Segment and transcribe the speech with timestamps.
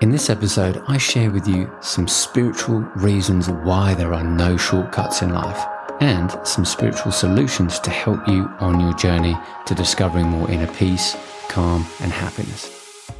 [0.00, 5.22] In this episode, I share with you some spiritual reasons why there are no shortcuts
[5.22, 5.60] in life
[6.00, 11.16] and some spiritual solutions to help you on your journey to discovering more inner peace,
[11.48, 13.10] calm, and happiness.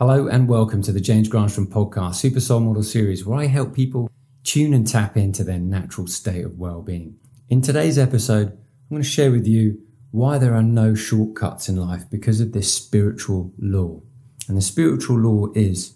[0.00, 3.74] Hello, and welcome to the James Granstrom podcast, Super Soul Model series, where I help
[3.74, 4.10] people
[4.42, 7.16] tune and tap into their natural state of well being.
[7.48, 9.80] In today's episode, I'm going to share with you
[10.10, 14.00] why there are no shortcuts in life because of this spiritual law.
[14.48, 15.94] And the spiritual law is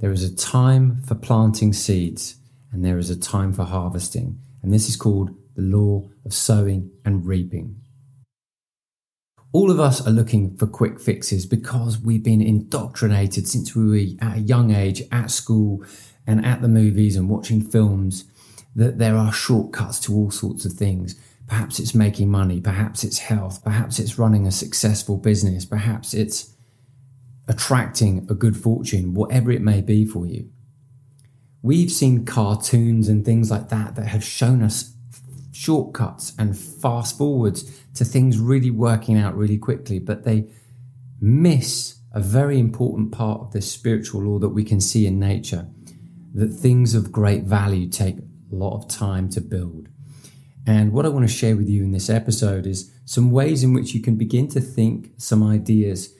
[0.00, 2.36] there is a time for planting seeds
[2.70, 4.38] and there is a time for harvesting.
[4.62, 7.80] And this is called the law of sowing and reaping.
[9.52, 14.26] All of us are looking for quick fixes because we've been indoctrinated since we were
[14.26, 15.82] at a young age at school
[16.26, 18.24] and at the movies and watching films
[18.74, 21.18] that there are shortcuts to all sorts of things.
[21.46, 26.52] Perhaps it's making money, perhaps it's health, perhaps it's running a successful business, perhaps it's
[27.48, 30.50] attracting a good fortune, whatever it may be for you.
[31.62, 34.94] We've seen cartoons and things like that that have shown us
[35.52, 40.48] shortcuts and fast forwards to things really working out really quickly, but they
[41.20, 45.66] miss a very important part of this spiritual law that we can see in nature
[46.34, 49.88] that things of great value take a lot of time to build.
[50.66, 53.72] And what I want to share with you in this episode is some ways in
[53.72, 56.12] which you can begin to think some ideas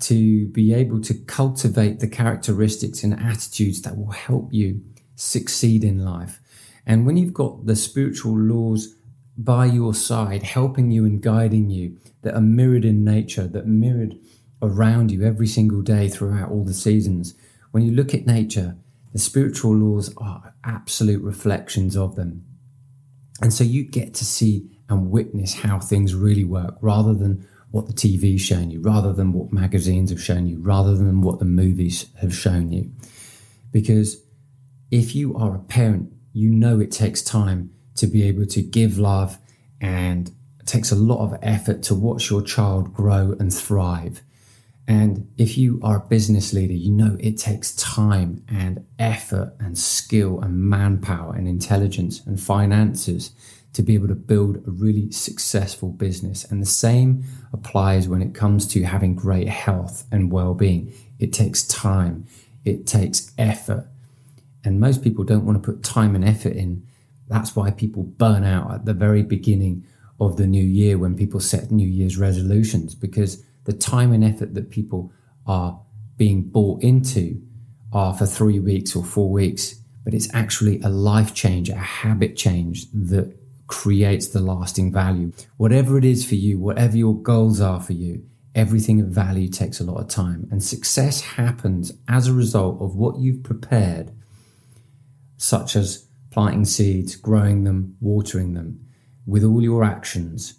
[0.00, 4.82] to be able to cultivate the characteristics and attitudes that will help you
[5.16, 6.40] succeed in life.
[6.86, 8.94] And when you've got the spiritual laws
[9.36, 14.18] by your side, helping you and guiding you, that are mirrored in nature, that mirrored
[14.62, 17.34] around you every single day throughout all the seasons,
[17.70, 18.76] when you look at nature,
[19.12, 22.44] the spiritual laws are absolute reflections of them.
[23.40, 27.86] And so you get to see and witness how things really work rather than what
[27.86, 31.44] the TV's shown you, rather than what magazines have shown you, rather than what the
[31.44, 32.90] movies have shown you.
[33.70, 34.22] Because
[34.90, 38.98] if you are a parent, you know it takes time to be able to give
[38.98, 39.38] love
[39.80, 44.22] and it takes a lot of effort to watch your child grow and thrive.
[44.88, 49.78] And if you are a business leader, you know it takes time and effort and
[49.78, 53.30] skill and manpower and intelligence and finances
[53.72, 56.44] to be able to build a really successful business.
[56.44, 60.92] And the same applies when it comes to having great health and well being.
[61.18, 62.26] It takes time,
[62.64, 63.88] it takes effort.
[64.64, 66.86] And most people don't want to put time and effort in.
[67.28, 69.84] That's why people burn out at the very beginning
[70.18, 74.54] of the new year when people set New Year's resolutions because the time and effort
[74.54, 75.12] that people
[75.46, 75.80] are
[76.16, 77.40] being bought into
[77.92, 82.36] are for three weeks or four weeks, but it's actually a life change, a habit
[82.36, 83.34] change that
[83.70, 85.32] creates the lasting value.
[85.56, 89.80] Whatever it is for you, whatever your goals are for you, everything of value takes
[89.80, 90.48] a lot of time.
[90.50, 94.10] And success happens as a result of what you've prepared,
[95.36, 98.84] such as planting seeds, growing them, watering them,
[99.24, 100.54] with all your actions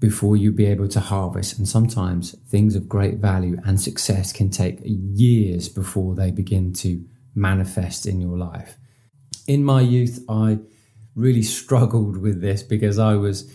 [0.00, 1.58] before you be able to harvest.
[1.58, 7.04] And sometimes things of great value and success can take years before they begin to
[7.34, 8.76] manifest in your life.
[9.46, 10.58] In my youth, I
[11.16, 13.50] really struggled with this because I was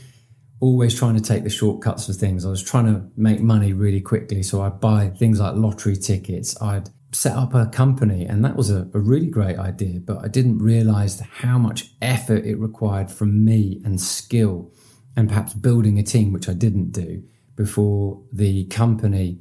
[0.59, 2.45] always trying to take the shortcuts for things.
[2.45, 4.43] I was trying to make money really quickly.
[4.43, 6.59] So I'd buy things like lottery tickets.
[6.61, 9.99] I'd set up a company, and that was a, a really great idea.
[9.99, 14.71] But I didn't realize how much effort it required from me and skill,
[15.15, 17.23] and perhaps building a team, which I didn't do
[17.55, 19.39] before the company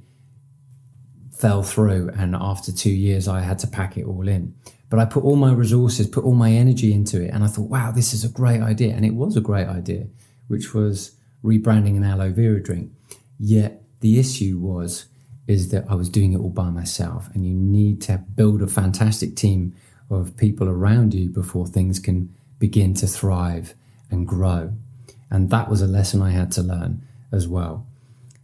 [1.33, 2.11] fell through.
[2.17, 4.55] And after two years, I had to pack it all in.
[4.91, 7.31] But I put all my resources, put all my energy into it.
[7.33, 8.95] And I thought, wow, this is a great idea.
[8.95, 10.09] And it was a great idea,
[10.49, 11.13] which was
[11.45, 12.91] rebranding an aloe vera drink.
[13.39, 15.07] Yet the issue was,
[15.47, 17.29] is that I was doing it all by myself.
[17.35, 19.75] And you need to build a fantastic team
[20.11, 23.75] of people around you before things can begin to thrive
[24.11, 24.73] and grow.
[25.31, 27.87] And that was a lesson I had to learn as well.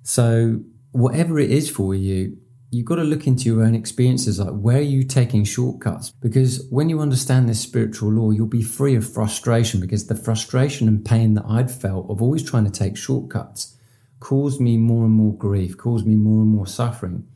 [0.04, 0.60] So,
[0.92, 2.38] whatever it is for you,
[2.70, 6.10] you've got to look into your own experiences like where are you taking shortcuts?
[6.10, 10.88] Because when you understand this spiritual law you'll be free of frustration because the frustration
[10.88, 13.76] and pain that i'd felt of always trying to take shortcuts
[14.20, 17.26] caused me more and more grief caused me more and more suffering.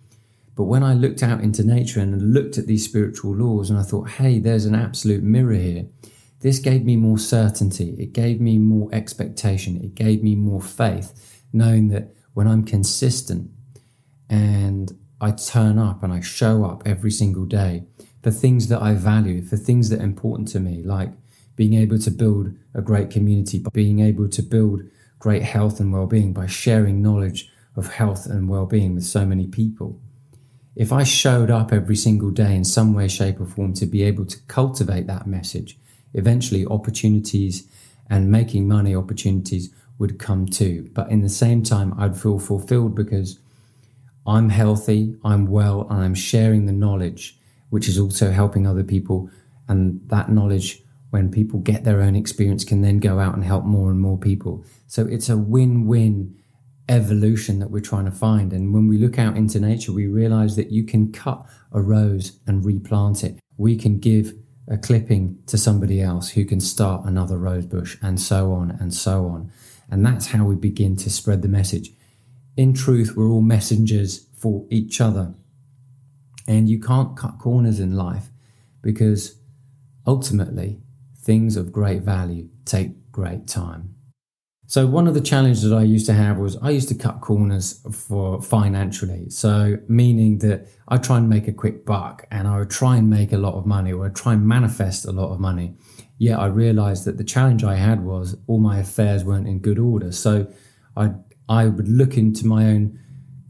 [0.56, 3.82] But when i looked out into nature and looked at these spiritual laws and i
[3.82, 5.86] thought hey there's an absolute mirror here
[6.40, 11.42] this gave me more certainty it gave me more expectation it gave me more faith
[11.52, 13.50] knowing that when i'm consistent
[14.28, 17.84] and I turn up and I show up every single day
[18.22, 21.12] for things that I value, for things that are important to me, like
[21.56, 24.82] being able to build a great community, being able to build
[25.18, 29.26] great health and well being by sharing knowledge of health and well being with so
[29.26, 30.00] many people.
[30.76, 34.02] if I showed up every single day in some way, shape, or form to be
[34.02, 35.78] able to cultivate that message,
[36.14, 37.68] eventually opportunities
[38.08, 40.88] and making money opportunities would come too.
[40.94, 43.38] But in the same time, I'd feel fulfilled because
[44.30, 47.36] I'm healthy, I'm well, and I'm sharing the knowledge,
[47.70, 49.28] which is also helping other people.
[49.68, 50.80] And that knowledge,
[51.10, 54.16] when people get their own experience, can then go out and help more and more
[54.16, 54.64] people.
[54.86, 56.36] So it's a win win
[56.88, 58.52] evolution that we're trying to find.
[58.52, 62.38] And when we look out into nature, we realize that you can cut a rose
[62.46, 63.36] and replant it.
[63.56, 64.32] We can give
[64.68, 68.94] a clipping to somebody else who can start another rose bush and so on and
[68.94, 69.50] so on.
[69.90, 71.90] And that's how we begin to spread the message.
[72.56, 75.34] In truth, we're all messengers for each other.
[76.48, 78.28] And you can't cut corners in life
[78.82, 79.36] because
[80.06, 80.80] ultimately
[81.16, 83.94] things of great value take great time.
[84.66, 87.20] So one of the challenges that I used to have was I used to cut
[87.20, 89.28] corners for financially.
[89.28, 93.10] So meaning that I try and make a quick buck and I would try and
[93.10, 95.74] make a lot of money or I'd try and manifest a lot of money.
[96.18, 99.80] Yet I realized that the challenge I had was all my affairs weren't in good
[99.80, 100.12] order.
[100.12, 100.46] So
[100.96, 101.14] I
[101.50, 102.98] I would look into my own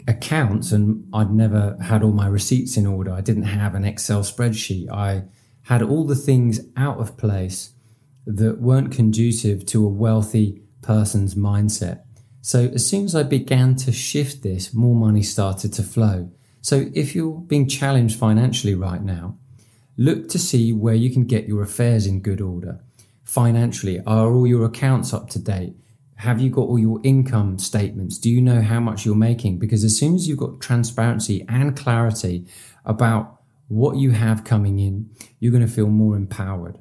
[0.08, 3.12] accounts and I'd never had all my receipts in order.
[3.12, 4.91] I didn't have an Excel spreadsheet.
[4.91, 5.25] I
[5.64, 7.73] had all the things out of place
[8.26, 12.00] that weren't conducive to a wealthy person's mindset.
[12.41, 16.31] So as soon as I began to shift this, more money started to flow.
[16.62, 19.37] So if you're being challenged financially right now,
[19.99, 22.81] look to see where you can get your affairs in good order.
[23.25, 25.75] Financially, are all your accounts up to date?
[26.20, 28.19] Have you got all your income statements?
[28.19, 29.58] Do you know how much you're making?
[29.58, 32.46] Because as soon as you've got transparency and clarity
[32.84, 35.08] about what you have coming in,
[35.38, 36.78] you're going to feel more empowered.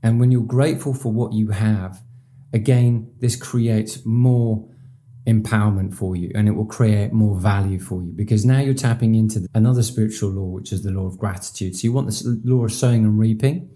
[0.00, 2.02] And when you're grateful for what you have,
[2.52, 4.64] again, this creates more
[5.26, 9.16] empowerment for you and it will create more value for you because now you're tapping
[9.16, 11.74] into another spiritual law, which is the law of gratitude.
[11.74, 13.70] So you want this law of sowing and reaping,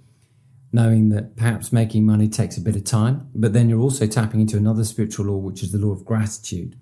[0.73, 4.41] knowing that perhaps making money takes a bit of time, but then you're also tapping
[4.41, 6.79] into another spiritual law, which is the law of gratitude.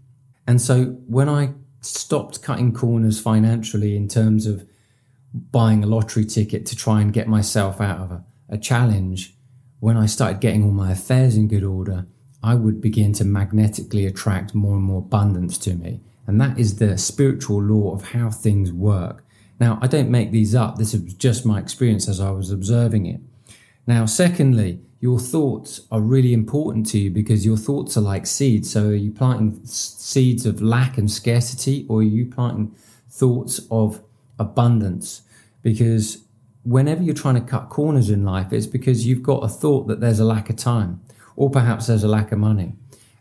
[0.46, 4.66] And so when I stopped cutting corners financially in terms of
[5.32, 9.34] buying a lottery ticket to try and get myself out of a, a challenge,
[9.80, 12.06] when I started getting all my affairs in good order,
[12.42, 16.00] I would begin to magnetically attract more and more abundance to me.
[16.26, 19.24] And that is the spiritual law of how things work.
[19.58, 20.76] Now, I don't make these up.
[20.76, 23.20] This is just my experience as I was observing it.
[23.86, 28.70] Now, secondly, your thoughts are really important to you because your thoughts are like seeds.
[28.70, 32.74] So, are you planting seeds of lack and scarcity, or are you planting
[33.08, 34.02] thoughts of
[34.38, 35.22] abundance?
[35.62, 36.24] Because
[36.64, 40.00] whenever you're trying to cut corners in life, it's because you've got a thought that
[40.00, 41.00] there's a lack of time,
[41.34, 42.74] or perhaps there's a lack of money.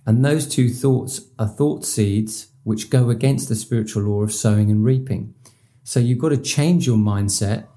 [0.06, 4.70] And those two thoughts are thought seeds which go against the spiritual law of sowing
[4.70, 5.34] and reaping.
[5.84, 7.68] So you've got to change your mindset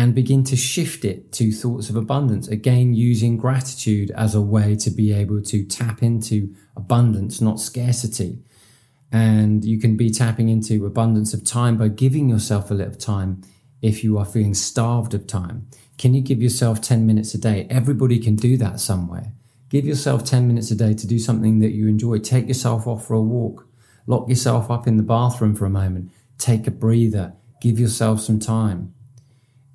[0.00, 2.48] and begin to shift it to thoughts of abundance.
[2.48, 8.38] Again, using gratitude as a way to be able to tap into abundance, not scarcity.
[9.12, 13.42] And you can be tapping into abundance of time by giving yourself a little time
[13.82, 15.68] if you are feeling starved of time?
[15.98, 17.66] Can you give yourself 10 minutes a day?
[17.68, 19.34] Everybody can do that somewhere.
[19.68, 22.20] Give yourself 10 minutes a day to do something that you enjoy.
[22.20, 23.68] Take yourself off for a walk.
[24.06, 26.10] Lock yourself up in the bathroom for a moment.
[26.38, 27.34] Take a breather.
[27.60, 28.94] Give yourself some time.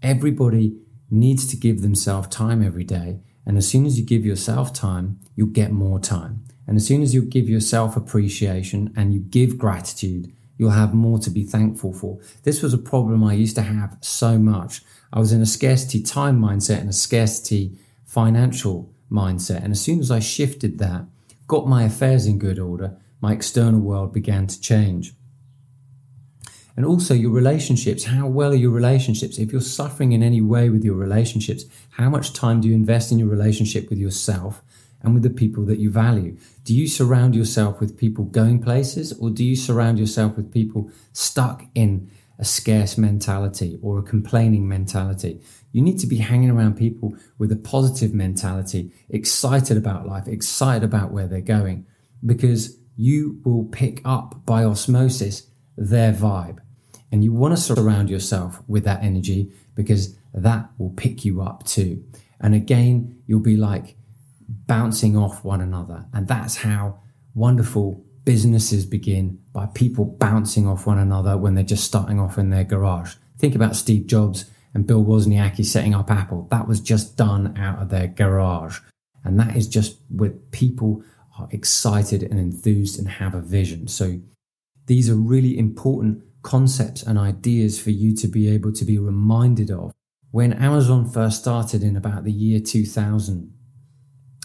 [0.05, 0.77] Everybody
[1.09, 3.21] needs to give themselves time every day.
[3.43, 6.45] And as soon as you give yourself time, you'll get more time.
[6.67, 11.17] And as soon as you give yourself appreciation and you give gratitude, you'll have more
[11.17, 12.19] to be thankful for.
[12.43, 14.83] This was a problem I used to have so much.
[15.11, 19.63] I was in a scarcity time mindset and a scarcity financial mindset.
[19.63, 21.05] And as soon as I shifted that,
[21.47, 25.15] got my affairs in good order, my external world began to change.
[26.77, 28.03] And also your relationships.
[28.03, 29.37] How well are your relationships?
[29.37, 33.11] If you're suffering in any way with your relationships, how much time do you invest
[33.11, 34.61] in your relationship with yourself?
[35.05, 36.35] and with the people that you value?
[36.63, 40.89] Do you surround yourself with people going places or do you surround yourself with people
[41.13, 45.39] stuck in a scarce mentality or a complaining mentality?
[45.71, 50.83] You need to be hanging around people with a positive mentality, excited about life, excited
[50.83, 51.85] about where they're going,
[52.25, 56.59] because you will pick up by osmosis their vibe.
[57.11, 61.65] And you want to surround yourself with that energy because that will pick you up
[61.65, 62.03] too.
[62.41, 63.95] And again, you'll be like,
[64.47, 66.05] bouncing off one another.
[66.13, 66.99] And that's how
[67.33, 72.49] wonderful businesses begin by people bouncing off one another when they're just starting off in
[72.49, 73.15] their garage.
[73.37, 76.47] Think about Steve Jobs and Bill Wozniacki setting up Apple.
[76.51, 78.79] That was just done out of their garage.
[79.23, 81.03] And that is just where people
[81.37, 83.87] are excited and enthused and have a vision.
[83.87, 84.19] So
[84.87, 89.71] these are really important concepts and ideas for you to be able to be reminded
[89.71, 89.91] of.
[90.29, 93.51] When Amazon first started in about the year 2000,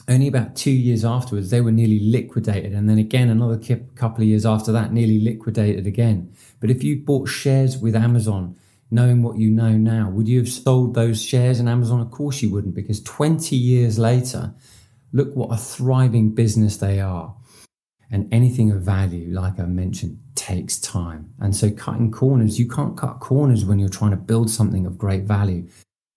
[0.08, 2.72] only about two years afterwards, they were nearly liquidated.
[2.72, 3.58] And then again, another
[3.94, 6.32] couple of years after that, nearly liquidated again.
[6.58, 8.56] But if you bought shares with Amazon,
[8.90, 12.00] knowing what you know now, would you have sold those shares in Amazon?
[12.00, 14.54] Of course you wouldn't, because 20 years later,
[15.12, 17.36] look what a thriving business they are.
[18.10, 21.32] And anything of value, like I mentioned, takes time.
[21.38, 24.98] And so cutting corners, you can't cut corners when you're trying to build something of
[24.98, 25.68] great value.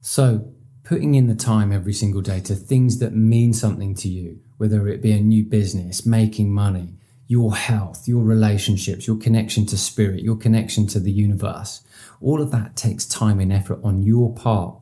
[0.01, 0.51] So
[0.83, 4.87] putting in the time every single day to things that mean something to you, whether
[4.87, 6.95] it be a new business, making money,
[7.27, 11.83] your health, your relationships, your connection to spirit, your connection to the universe,
[12.21, 14.75] all of that takes time and effort on your part.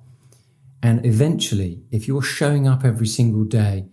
[0.84, 3.86] And eventually, if you're showing up every single day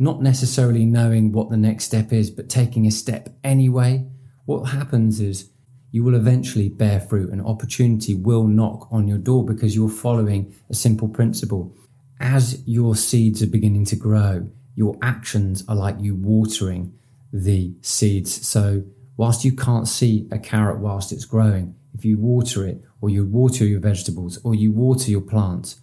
[0.00, 4.06] not necessarily knowing what the next step is, but taking a step anyway,
[4.46, 5.50] what happens is
[5.92, 10.54] you will eventually bear fruit and opportunity will knock on your door because you're following
[10.70, 11.76] a simple principle.
[12.18, 16.94] As your seeds are beginning to grow, your actions are like you watering
[17.30, 18.46] the seeds.
[18.46, 18.84] So,
[19.18, 23.26] whilst you can't see a carrot whilst it's growing, if you water it, or you
[23.26, 25.80] water your vegetables, or you water your plants,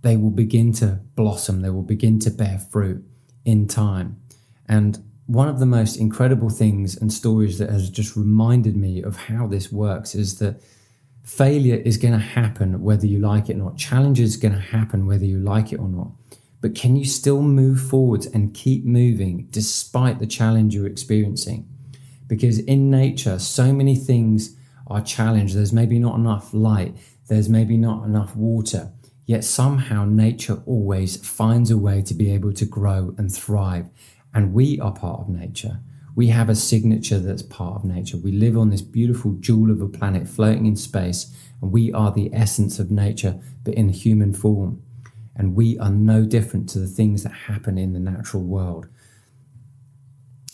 [0.00, 3.04] they will begin to blossom, they will begin to bear fruit
[3.44, 4.20] in time.
[4.68, 9.16] And one of the most incredible things and stories that has just reminded me of
[9.16, 10.62] how this works is that
[11.22, 13.76] failure is going to happen whether you like it or not.
[13.76, 16.12] Challenge is going to happen whether you like it or not.
[16.60, 21.68] But can you still move forwards and keep moving despite the challenge you're experiencing?
[22.26, 25.54] Because in nature, so many things are challenged.
[25.54, 26.96] There's maybe not enough light,
[27.28, 28.90] there's maybe not enough water,
[29.28, 33.90] Yet somehow nature always finds a way to be able to grow and thrive.
[34.32, 35.80] And we are part of nature.
[36.16, 38.16] We have a signature that's part of nature.
[38.16, 41.30] We live on this beautiful jewel of a planet floating in space,
[41.60, 44.82] and we are the essence of nature, but in human form.
[45.36, 48.86] And we are no different to the things that happen in the natural world.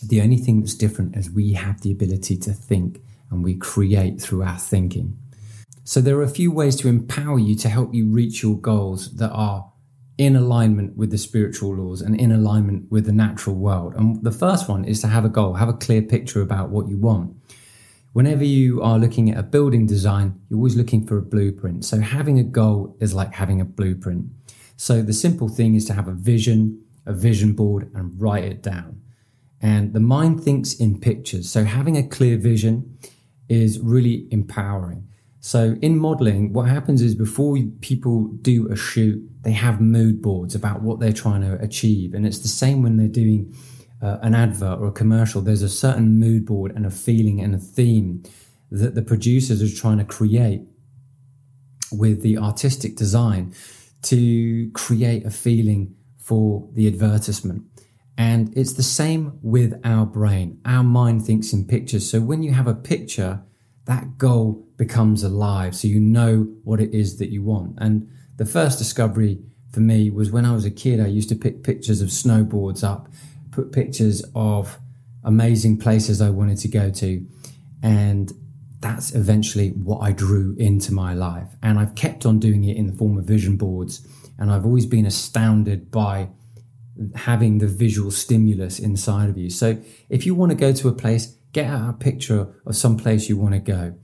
[0.02, 3.00] The only thing that's different is we have the ability to think
[3.30, 5.16] and we create through our thinking.
[5.86, 9.14] So there are a few ways to empower you to help you reach your goals
[9.16, 9.70] that are
[10.16, 13.94] in alignment with the spiritual laws and in alignment with the natural world.
[13.94, 16.88] And the first one is to have a goal, have a clear picture about what
[16.88, 17.36] you want.
[18.14, 21.84] Whenever you are looking at a building design, you're always looking for a blueprint.
[21.84, 24.26] So having a goal is like having a blueprint.
[24.76, 28.62] So the simple thing is to have a vision, a vision board, and write it
[28.62, 29.02] down.
[29.60, 31.50] And the mind thinks in pictures.
[31.50, 32.96] So having a clear vision
[33.48, 35.08] is really empowering.
[35.44, 40.54] So in modeling, what happens is before people do a shoot, they have mood boards
[40.54, 42.14] about what they're trying to achieve.
[42.14, 43.54] And it's the same when they're doing
[44.00, 45.42] uh, an advert or a commercial.
[45.42, 48.22] There's a certain mood board and a feeling and a theme
[48.70, 50.62] that the producers are trying to create
[51.92, 53.54] with the artistic design
[54.04, 57.64] to create a feeling for the advertisement.
[58.16, 60.62] And it's the same with our brain.
[60.64, 62.10] Our mind thinks in pictures.
[62.10, 63.42] So when you have a picture,
[63.86, 65.76] that goal becomes alive.
[65.76, 67.74] So you know what it is that you want.
[67.78, 69.40] And the first discovery
[69.72, 72.82] for me was when I was a kid, I used to pick pictures of snowboards
[72.82, 73.08] up,
[73.50, 74.78] put pictures of
[75.22, 77.26] amazing places I wanted to go to.
[77.82, 78.32] And
[78.80, 81.48] that's eventually what I drew into my life.
[81.62, 84.06] And I've kept on doing it in the form of vision boards.
[84.38, 86.28] And I've always been astounded by
[87.14, 89.50] having the visual stimulus inside of you.
[89.50, 92.96] So if you want to go to a place, get out a picture of some
[92.98, 93.94] place you want to go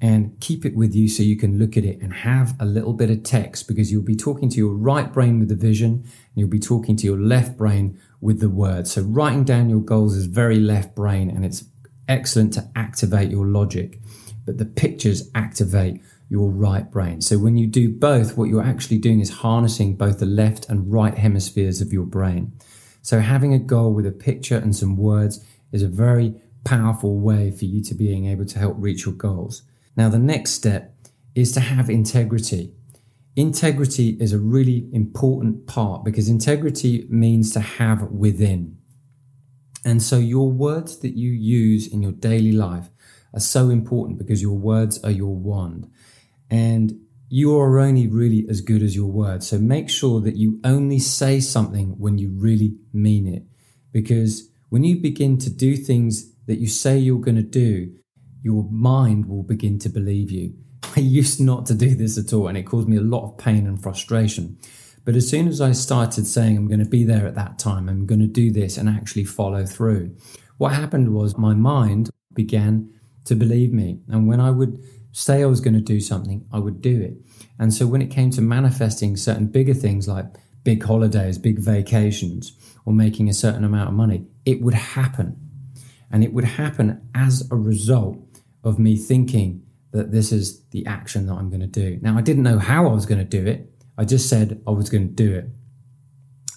[0.00, 2.92] and keep it with you so you can look at it and have a little
[2.92, 6.34] bit of text because you'll be talking to your right brain with the vision and
[6.34, 8.92] you'll be talking to your left brain with the words.
[8.92, 11.64] So writing down your goals is very left brain and it's
[12.08, 14.00] excellent to activate your logic,
[14.44, 17.20] but the pictures activate your right brain.
[17.20, 20.90] So when you do both, what you're actually doing is harnessing both the left and
[20.90, 22.52] right hemispheres of your brain.
[23.02, 26.34] So having a goal with a picture and some words is a very
[26.64, 29.62] powerful way for you to being able to help reach your goals.
[29.96, 30.94] Now, the next step
[31.34, 32.72] is to have integrity.
[33.36, 38.78] Integrity is a really important part because integrity means to have within.
[39.84, 42.88] And so your words that you use in your daily life
[43.34, 45.90] are so important because your words are your wand.
[46.50, 49.48] And you are only really as good as your words.
[49.48, 53.42] So make sure that you only say something when you really mean it.
[53.92, 57.94] Because when you begin to do things that you say you're going to do,
[58.42, 60.54] your mind will begin to believe you.
[60.96, 63.38] I used not to do this at all, and it caused me a lot of
[63.38, 64.58] pain and frustration.
[65.04, 67.88] But as soon as I started saying, I'm going to be there at that time,
[67.88, 70.16] I'm going to do this and actually follow through,
[70.56, 72.90] what happened was my mind began
[73.24, 74.00] to believe me.
[74.08, 74.82] And when I would
[75.12, 77.16] say I was going to do something, I would do it.
[77.58, 80.26] And so when it came to manifesting certain bigger things like
[80.64, 82.52] big holidays, big vacations,
[82.84, 85.36] or making a certain amount of money, it would happen.
[86.14, 88.16] And it would happen as a result
[88.62, 91.98] of me thinking that this is the action that I'm going to do.
[92.02, 93.68] Now, I didn't know how I was going to do it.
[93.98, 95.46] I just said I was going to do it.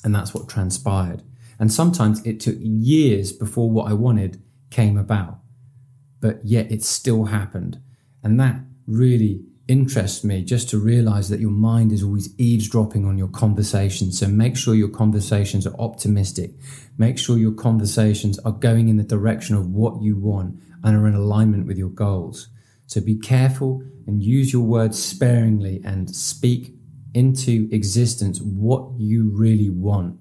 [0.04, 1.24] And that's what transpired.
[1.58, 5.40] And sometimes it took years before what I wanted came about,
[6.20, 7.82] but yet it still happened.
[8.22, 13.18] And that really interests me just to realize that your mind is always eavesdropping on
[13.18, 14.20] your conversations.
[14.20, 16.52] So make sure your conversations are optimistic.
[16.98, 21.08] Make sure your conversations are going in the direction of what you want and are
[21.08, 22.48] in alignment with your goals.
[22.86, 26.74] So be careful and use your words sparingly and speak
[27.14, 30.20] into existence what you really want.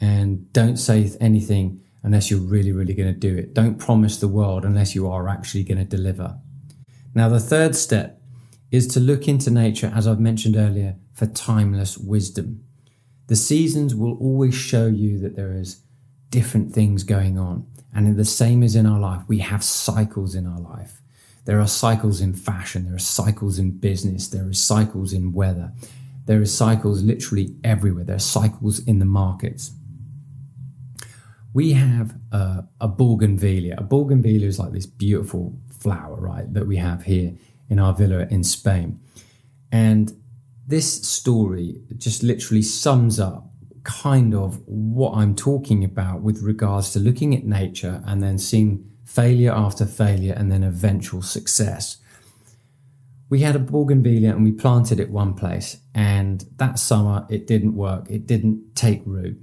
[0.00, 3.54] And don't say anything unless you're really, really going to do it.
[3.54, 6.38] Don't promise the world unless you are actually going to deliver.
[7.14, 8.17] Now, the third step
[8.70, 12.64] is to look into nature, as I've mentioned earlier, for timeless wisdom.
[13.28, 15.82] The seasons will always show you that there is
[16.30, 17.66] different things going on.
[17.94, 21.00] And the same is in our life, we have cycles in our life.
[21.46, 25.72] There are cycles in fashion, there are cycles in business, there are cycles in weather,
[26.26, 29.72] there are cycles literally everywhere, there are cycles in the markets.
[31.54, 33.76] We have a, a bougainvillea.
[33.78, 37.32] A bougainvillea is like this beautiful flower, right, that we have here
[37.68, 39.00] in our villa in Spain.
[39.70, 40.12] And
[40.66, 43.50] this story just literally sums up
[43.84, 48.90] kind of what I'm talking about with regards to looking at nature and then seeing
[49.04, 51.96] failure after failure and then eventual success.
[53.30, 57.74] We had a bougainvillea and we planted it one place, and that summer it didn't
[57.74, 58.06] work.
[58.10, 59.38] It didn't take root.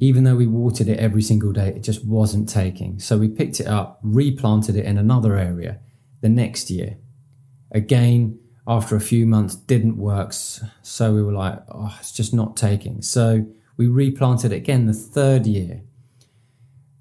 [0.00, 2.98] Even though we watered it every single day, it just wasn't taking.
[2.98, 5.78] So we picked it up, replanted it in another area
[6.20, 6.96] the next year.
[7.72, 10.32] Again, after a few months, didn't work.
[10.32, 13.02] So we were like, oh, it's just not taking.
[13.02, 13.46] So
[13.76, 15.82] we replanted again the third year.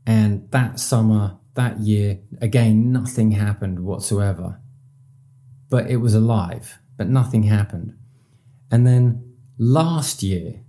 [0.06, 4.60] And that summer, that year, again, nothing happened whatsoever.
[5.70, 7.96] But it was alive, but nothing happened.
[8.72, 10.62] And then last year,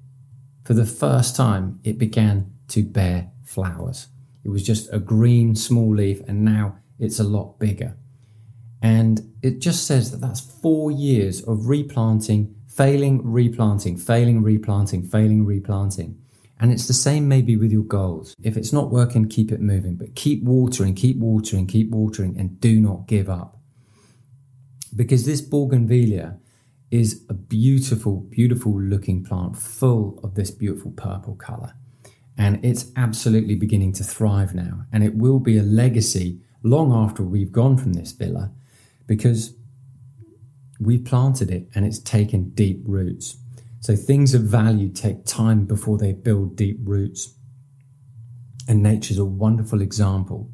[0.65, 4.09] for the first time, it began to bear flowers.
[4.45, 7.97] It was just a green small leaf, and now it's a lot bigger.
[8.83, 15.47] And it just says that that's four years of replanting, failing, replanting, failing, replanting, failing,
[15.47, 16.19] replanting.
[16.59, 18.35] And it's the same maybe with your goals.
[18.43, 22.61] If it's not working, keep it moving, but keep watering, keep watering, keep watering, and
[22.61, 23.57] do not give up.
[24.95, 26.39] Because this bougainvillea
[26.91, 31.75] is a beautiful, beautiful looking plant full of this beautiful purple color.
[32.37, 34.87] And it's absolutely beginning to thrive now.
[34.93, 38.53] And it will be a legacy long after we've gone from this villa
[39.07, 39.55] because
[40.81, 43.37] we planted it and it's taken deep roots.
[43.81, 47.35] So things of value take time before they build deep roots.
[48.69, 50.49] And nature's a wonderful example.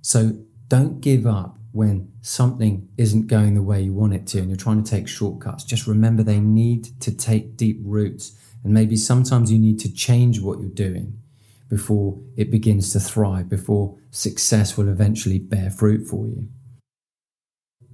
[0.00, 4.48] So don't give up when something isn't going the way you want it to and
[4.48, 5.64] you're trying to take shortcuts.
[5.64, 8.32] Just remember they need to take deep roots.
[8.64, 11.20] And maybe sometimes you need to change what you're doing
[11.68, 16.48] before it begins to thrive, before success will eventually bear fruit for you.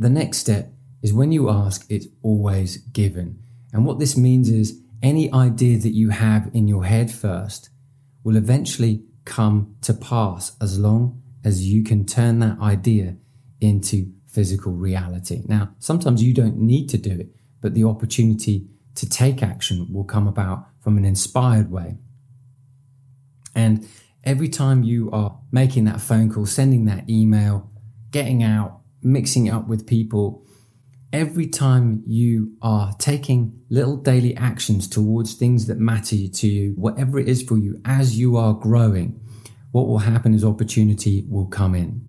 [0.03, 3.41] The next step is when you ask, it's always given.
[3.73, 7.71] And what this means is any idea that you have in your head first
[8.25, 13.15] will eventually come to pass as long as you can turn that idea
[13.61, 15.43] into physical reality.
[15.47, 17.29] Now, sometimes you don't need to do it,
[17.61, 21.97] but the opportunity to take action will come about from an inspired way.
[23.55, 23.87] And
[24.25, 27.71] every time you are making that phone call, sending that email,
[28.11, 30.47] getting out, mixing it up with people,
[31.13, 37.19] every time you are taking little daily actions towards things that matter to you, whatever
[37.19, 39.21] it is for you, as you are growing,
[39.73, 42.09] what will happen is opportunity will come in.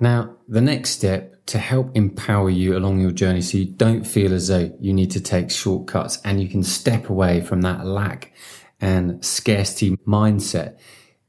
[0.00, 4.34] Now, the next step to help empower you along your journey so you don't feel
[4.34, 8.32] as though you need to take shortcuts and you can step away from that lack
[8.80, 10.78] and scarcity mindset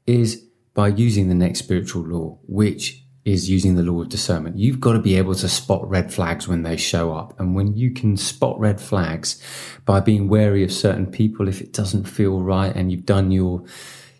[0.06, 4.58] is by using the next spiritual law, which is using the law of discernment.
[4.58, 7.38] You've got to be able to spot red flags when they show up.
[7.38, 9.42] And when you can spot red flags
[9.84, 13.64] by being wary of certain people, if it doesn't feel right and you've done your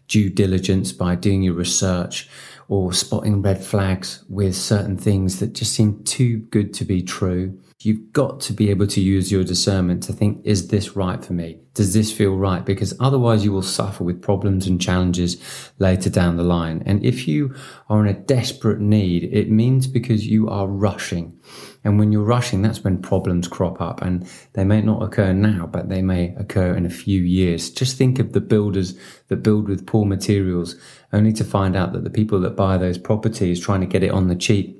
[0.09, 2.29] due diligence by doing your research
[2.69, 7.59] or spotting red flags with certain things that just seem too good to be true,
[7.81, 11.33] You've got to be able to use your discernment to think, is this right for
[11.33, 11.61] me?
[11.75, 12.65] Does this feel right?
[12.65, 15.37] Because otherwise you will suffer with problems and challenges
[15.79, 16.83] later down the line.
[16.87, 17.55] And if you
[17.89, 21.39] are in a desperate need, it means because you are rushing.
[21.85, 25.69] And when you're rushing, that's when problems crop up and they may not occur now,
[25.69, 27.71] but they may occur in a few years.
[27.71, 30.75] Just think of the builders that build with poor materials
[31.13, 34.11] only to find out that the people that buy those properties trying to get it
[34.11, 34.78] on the cheap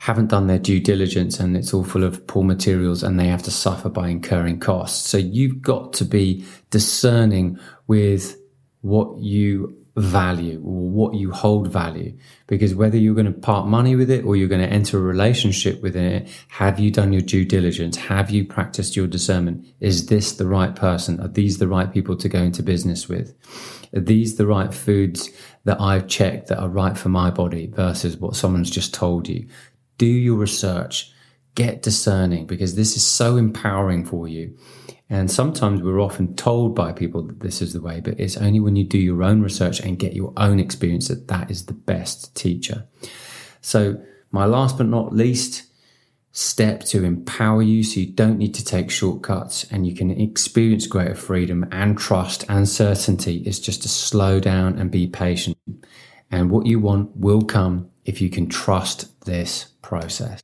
[0.00, 3.42] haven't done their due diligence and it's all full of poor materials and they have
[3.42, 5.08] to suffer by incurring costs.
[5.08, 8.40] So you've got to be discerning with
[8.80, 12.16] what you value or what you hold value.
[12.46, 15.02] Because whether you're going to part money with it or you're going to enter a
[15.02, 17.96] relationship with it have you done your due diligence?
[17.96, 19.66] Have you practiced your discernment?
[19.80, 21.20] Is this the right person?
[21.20, 23.34] Are these the right people to go into business with?
[23.94, 25.28] Are these the right foods
[25.64, 29.46] that I've checked that are right for my body versus what someone's just told you
[30.00, 31.12] do your research,
[31.54, 34.56] get discerning because this is so empowering for you.
[35.10, 38.60] And sometimes we're often told by people that this is the way, but it's only
[38.60, 41.74] when you do your own research and get your own experience that that is the
[41.74, 42.86] best teacher.
[43.60, 45.66] So my last but not least
[46.32, 50.86] step to empower you so you don't need to take shortcuts and you can experience
[50.86, 55.58] greater freedom and trust and certainty is just to slow down and be patient.
[56.30, 60.40] And what you want will come if you can trust this process.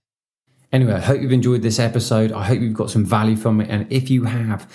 [0.72, 2.32] Anyway, I hope you've enjoyed this episode.
[2.32, 3.70] I hope you've got some value from it.
[3.70, 4.70] And if you have,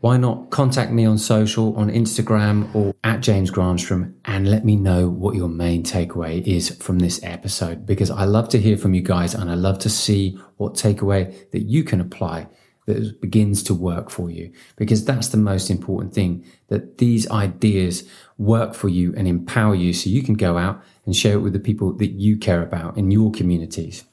[0.00, 4.76] why not contact me on social, on Instagram or at James Granstrom and let me
[4.76, 8.94] know what your main takeaway is from this episode because I love to hear from
[8.94, 12.48] you guys and I love to see what takeaway that you can apply
[12.86, 18.06] that begins to work for you because that's the most important thing that these ideas
[18.36, 21.52] work for you and empower you so you can go out and share it with
[21.52, 24.04] the people that you care about in your communities.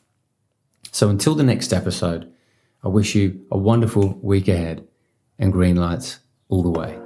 [0.91, 2.32] So until the next episode,
[2.84, 4.88] I wish you a wonderful week ahead
[5.39, 6.99] and green lights all the way.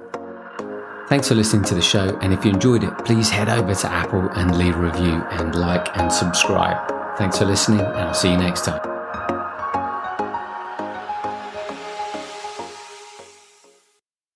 [1.08, 2.18] Thanks for listening to the show.
[2.22, 5.54] And if you enjoyed it, please head over to Apple and leave a review and
[5.54, 7.18] like and subscribe.
[7.18, 8.95] Thanks for listening, and I'll see you next time.